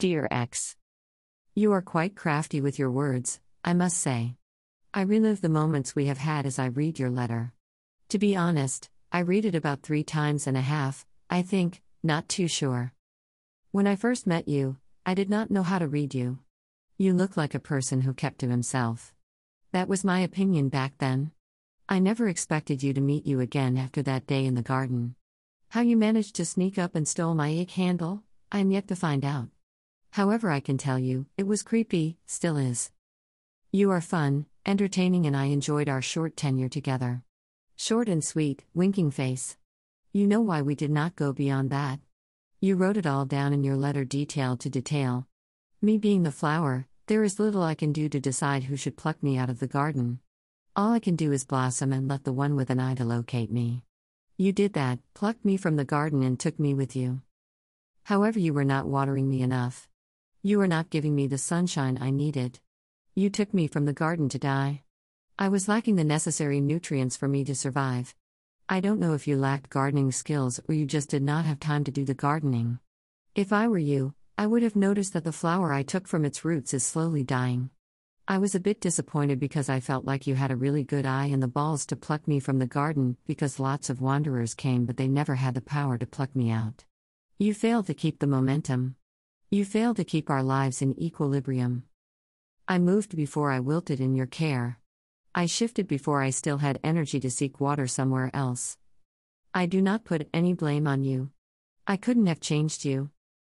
[0.00, 0.76] Dear X.
[1.54, 4.36] You are quite crafty with your words, I must say.
[4.94, 7.52] I relive the moments we have had as I read your letter.
[8.08, 12.30] To be honest, I read it about three times and a half, I think, not
[12.30, 12.94] too sure.
[13.72, 16.38] When I first met you, I did not know how to read you.
[16.96, 19.12] You look like a person who kept to himself.
[19.72, 21.30] That was my opinion back then.
[21.90, 25.14] I never expected you to meet you again after that day in the garden.
[25.68, 28.96] How you managed to sneak up and stole my egg handle, I am yet to
[28.96, 29.48] find out.
[30.12, 32.90] However, I can tell you, it was creepy, still is.
[33.70, 37.22] You are fun, entertaining, and I enjoyed our short tenure together.
[37.76, 39.56] Short and sweet, winking face.
[40.12, 42.00] You know why we did not go beyond that.
[42.60, 45.28] You wrote it all down in your letter, detail to detail.
[45.80, 49.22] Me being the flower, there is little I can do to decide who should pluck
[49.22, 50.18] me out of the garden.
[50.74, 53.50] All I can do is blossom and let the one with an eye to locate
[53.50, 53.84] me.
[54.36, 57.22] You did that, plucked me from the garden and took me with you.
[58.04, 59.89] However, you were not watering me enough.
[60.42, 62.60] You were not giving me the sunshine I needed.
[63.14, 64.84] You took me from the garden to die.
[65.38, 68.14] I was lacking the necessary nutrients for me to survive.
[68.66, 71.84] I don't know if you lacked gardening skills or you just did not have time
[71.84, 72.78] to do the gardening.
[73.34, 76.42] If I were you, I would have noticed that the flower I took from its
[76.42, 77.68] roots is slowly dying.
[78.26, 81.26] I was a bit disappointed because I felt like you had a really good eye
[81.26, 84.96] and the balls to pluck me from the garden because lots of wanderers came but
[84.96, 86.86] they never had the power to pluck me out.
[87.38, 88.96] You failed to keep the momentum.
[89.52, 91.82] You fail to keep our lives in equilibrium.
[92.68, 94.78] I moved before I wilted in your care.
[95.34, 98.78] I shifted before I still had energy to seek water somewhere else.
[99.52, 101.30] I do not put any blame on you.
[101.84, 103.10] I couldn't have changed you.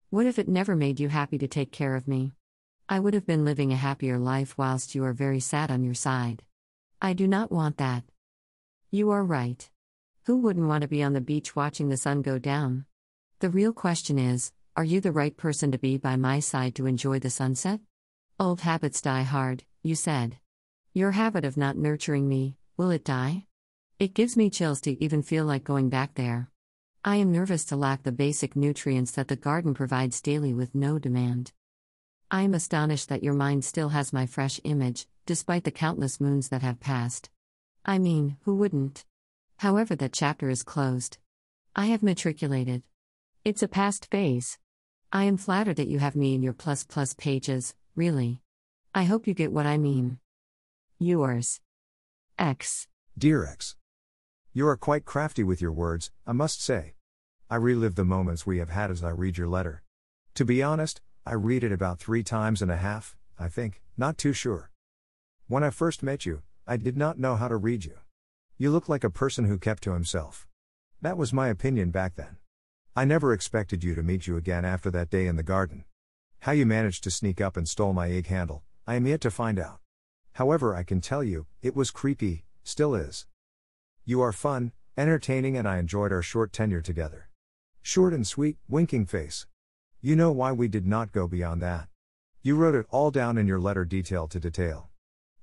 [0.10, 2.34] What if it never made you happy to take care of me?
[2.90, 5.94] I would have been living a happier life whilst you are very sad on your
[5.94, 6.44] side.
[7.02, 8.04] I do not want that.
[8.92, 9.70] You are right.
[10.24, 12.84] Who wouldn't want to be on the beach watching the sun go down?
[13.40, 16.86] The real question is are you the right person to be by my side to
[16.86, 17.80] enjoy the sunset?
[18.38, 20.38] Old habits die hard, you said.
[20.94, 23.46] Your habit of not nurturing me, will it die?
[24.00, 26.52] It gives me chills to even feel like going back there.
[27.06, 31.00] I am nervous to lack the basic nutrients that the garden provides daily with no
[31.00, 31.53] demand.
[32.30, 36.50] I am astonished that your mind still has my fresh image, despite the countless moons
[36.50, 37.30] that have passed.
[37.86, 39.06] I mean, who wouldn't?
[39.57, 41.18] However, that chapter is closed.
[41.78, 42.84] I have matriculated.
[43.46, 44.57] It's a past phase.
[45.16, 48.42] I am flattered that you have me in your plus plus pages, really.
[48.94, 50.20] I hope you get what I mean.
[51.00, 51.62] Yours.
[52.38, 52.90] X.
[53.18, 53.78] Dear X.
[54.52, 56.96] You are quite crafty with your words, I must say.
[57.50, 59.84] I relive the moments we have had as I read your letter.
[60.34, 64.18] To be honest, I read it about three times and a half, I think, not
[64.18, 64.70] too sure.
[65.48, 68.00] When I first met you, I did not know how to read you.
[68.58, 70.46] You look like a person who kept to himself.
[71.02, 72.36] That was my opinion back then.
[72.97, 75.83] I never expected you to meet you again after that day in the garden.
[76.39, 79.31] How you managed to sneak up and stole my egg handle, I am yet to
[79.31, 79.79] find out.
[80.35, 83.25] However, I can tell you, it was creepy, still is.
[84.06, 87.28] You are fun, entertaining, and I enjoyed our short tenure together.
[87.81, 89.45] Short and sweet, winking face.
[90.00, 91.89] You know why we did not go beyond that.
[92.44, 94.88] You wrote it all down in your letter, detail to detail.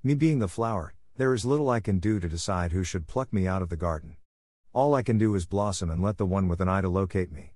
[0.02, 3.30] Me being the flower, there is little I can do to decide who should pluck
[3.30, 4.16] me out of the garden.
[4.74, 7.30] All I can do is blossom and let the one with an eye to locate
[7.30, 7.52] me.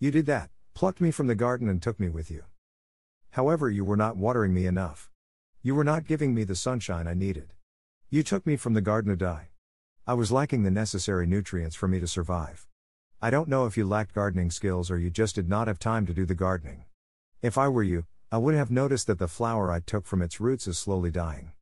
[0.00, 2.42] You did that, plucked me from the garden and took me with you.
[3.30, 5.08] However, you were not watering me enough.
[5.62, 7.52] You were not giving me the sunshine I needed.
[8.10, 9.50] You took me from the garden to die.
[10.08, 12.66] I was lacking the necessary nutrients for me to survive.
[13.22, 16.04] I don't know if you lacked gardening skills or you just did not have time
[16.06, 16.84] to do the gardening.
[17.42, 20.40] If I were you, I would have noticed that the flower I took from its
[20.40, 21.52] roots is slowly dying.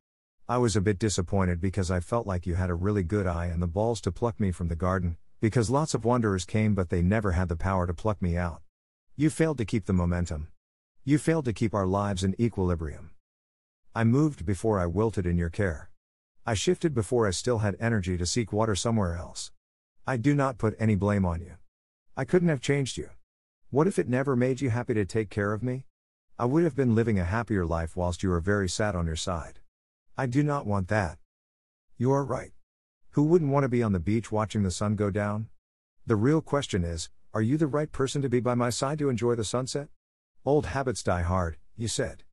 [0.47, 3.47] I was a bit disappointed because I felt like you had a really good eye
[3.47, 6.89] and the balls to pluck me from the garden, because lots of wanderers came but
[6.89, 8.61] they never had the power to pluck me out.
[9.15, 10.49] You failed to keep the momentum.
[11.03, 13.09] You failed to keep our lives in equilibrium.
[13.95, 15.89] I moved before I wilted in your care.
[16.45, 19.51] I shifted before I still had energy to seek water somewhere else.
[20.05, 21.55] I do not put any blame on you.
[22.15, 23.09] I couldn't have changed you.
[23.71, 25.85] What if it never made you happy to take care of me?
[26.37, 29.15] I would have been living a happier life whilst you were very sad on your
[29.15, 29.59] side.
[30.17, 31.17] I do not want that.
[31.97, 32.53] You are right.
[33.11, 35.47] Who wouldn't want to be on the beach watching the sun go down?
[36.05, 39.09] The real question is are you the right person to be by my side to
[39.09, 39.89] enjoy the sunset?
[40.45, 42.23] Old habits die hard, you said.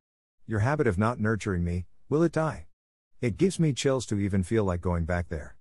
[0.47, 2.67] Your habit of not nurturing me, will it die?
[3.19, 5.57] It gives me chills to even feel like going back there.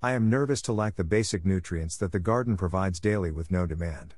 [0.00, 3.66] I am nervous to lack the basic nutrients that the garden provides daily with no
[3.66, 4.14] demand.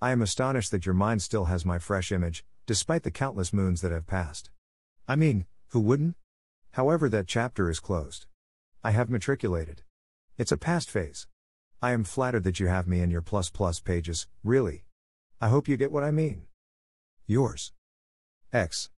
[0.00, 3.80] I am astonished that your mind still has my fresh image, despite the countless moons
[3.80, 4.50] that have passed.
[5.08, 6.14] I mean, who wouldn't?
[6.78, 8.26] However, that chapter is closed.
[8.84, 9.82] I have matriculated.
[10.36, 11.26] It's a past phase.
[11.82, 14.84] I am flattered that you have me in your plus plus pages, really.
[15.40, 16.42] I hope you get what I mean.
[17.26, 17.72] Yours.
[18.52, 18.90] X.